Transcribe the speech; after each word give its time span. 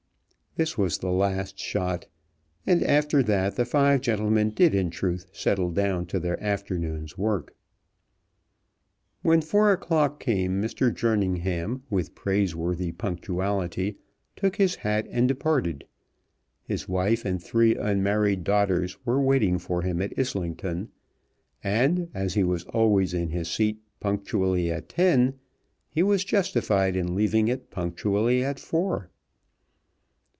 This 0.57 0.77
was 0.77 0.97
the 0.97 1.11
last 1.13 1.57
shot, 1.57 2.07
and 2.67 2.83
after 2.83 3.23
that 3.23 3.55
the 3.55 3.63
five 3.63 4.01
gentlemen 4.01 4.49
did 4.49 4.75
in 4.75 4.89
truth 4.89 5.25
settle 5.31 5.71
down 5.71 6.07
to 6.07 6.19
their 6.19 6.37
afternoon's 6.43 7.17
work. 7.17 7.55
When 9.21 9.39
four 9.39 9.71
o'clock 9.71 10.19
came 10.19 10.61
Mr. 10.61 10.93
Jerningham 10.93 11.83
with 11.89 12.15
praiseworthy 12.15 12.91
punctuality 12.91 13.95
took 14.35 14.57
his 14.57 14.75
hat 14.75 15.07
and 15.09 15.25
departed. 15.25 15.85
His 16.65 16.85
wife 16.89 17.23
and 17.23 17.41
three 17.41 17.77
unmarried 17.77 18.43
daughters 18.43 18.97
were 19.05 19.21
waiting 19.21 19.57
for 19.57 19.83
him 19.83 20.01
at 20.01 20.11
Islington, 20.19 20.89
and 21.63 22.09
as 22.13 22.33
he 22.33 22.43
was 22.43 22.65
always 22.65 23.13
in 23.13 23.29
his 23.29 23.49
seat 23.49 23.79
punctually 24.01 24.69
at 24.69 24.89
ten, 24.89 25.35
he 25.89 26.03
was 26.03 26.25
justified 26.25 26.97
in 26.97 27.15
leaving 27.15 27.47
it 27.47 27.71
punctually 27.71 28.43
at 28.43 28.59
four. 28.59 29.07